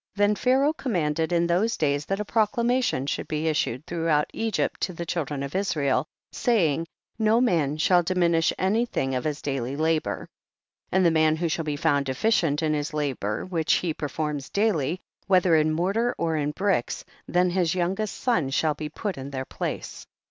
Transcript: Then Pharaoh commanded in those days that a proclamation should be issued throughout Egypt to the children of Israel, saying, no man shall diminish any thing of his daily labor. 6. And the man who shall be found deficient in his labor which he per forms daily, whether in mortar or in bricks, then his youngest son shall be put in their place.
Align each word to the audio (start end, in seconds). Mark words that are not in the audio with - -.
Then 0.15 0.33
Pharaoh 0.33 0.73
commanded 0.73 1.31
in 1.31 1.45
those 1.45 1.77
days 1.77 2.07
that 2.07 2.19
a 2.19 2.25
proclamation 2.25 3.05
should 3.05 3.27
be 3.27 3.47
issued 3.47 3.85
throughout 3.85 4.31
Egypt 4.33 4.81
to 4.81 4.93
the 4.93 5.05
children 5.05 5.43
of 5.43 5.53
Israel, 5.53 6.07
saying, 6.31 6.87
no 7.19 7.39
man 7.39 7.77
shall 7.77 8.01
diminish 8.01 8.51
any 8.57 8.87
thing 8.87 9.13
of 9.13 9.25
his 9.25 9.43
daily 9.43 9.75
labor. 9.75 10.21
6. 10.89 10.89
And 10.93 11.05
the 11.05 11.11
man 11.11 11.35
who 11.35 11.47
shall 11.47 11.65
be 11.65 11.75
found 11.75 12.07
deficient 12.07 12.63
in 12.63 12.73
his 12.73 12.95
labor 12.95 13.45
which 13.45 13.73
he 13.73 13.93
per 13.93 14.09
forms 14.09 14.49
daily, 14.49 14.99
whether 15.27 15.55
in 15.55 15.71
mortar 15.71 16.15
or 16.17 16.35
in 16.35 16.49
bricks, 16.49 17.05
then 17.27 17.51
his 17.51 17.75
youngest 17.75 18.17
son 18.17 18.49
shall 18.49 18.73
be 18.73 18.89
put 18.89 19.19
in 19.19 19.29
their 19.29 19.45
place. 19.45 20.07